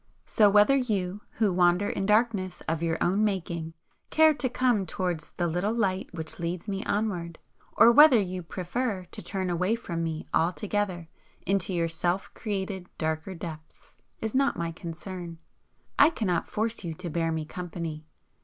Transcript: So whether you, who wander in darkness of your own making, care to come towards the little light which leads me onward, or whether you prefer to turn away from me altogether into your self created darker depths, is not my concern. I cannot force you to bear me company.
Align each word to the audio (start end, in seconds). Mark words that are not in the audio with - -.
So 0.25 0.49
whether 0.49 0.75
you, 0.75 1.21
who 1.33 1.53
wander 1.53 1.87
in 1.87 2.07
darkness 2.07 2.61
of 2.67 2.81
your 2.81 2.97
own 3.03 3.23
making, 3.23 3.75
care 4.09 4.33
to 4.33 4.49
come 4.49 4.87
towards 4.87 5.33
the 5.33 5.45
little 5.45 5.75
light 5.75 6.11
which 6.11 6.39
leads 6.39 6.67
me 6.67 6.83
onward, 6.85 7.37
or 7.77 7.91
whether 7.91 8.19
you 8.19 8.41
prefer 8.41 9.05
to 9.11 9.21
turn 9.21 9.51
away 9.51 9.75
from 9.75 10.03
me 10.03 10.25
altogether 10.33 11.07
into 11.45 11.71
your 11.71 11.87
self 11.87 12.33
created 12.33 12.89
darker 12.97 13.35
depths, 13.35 13.97
is 14.21 14.33
not 14.33 14.57
my 14.57 14.71
concern. 14.71 15.37
I 15.99 16.09
cannot 16.09 16.47
force 16.47 16.83
you 16.83 16.95
to 16.95 17.07
bear 17.11 17.31
me 17.31 17.45
company. 17.45 18.07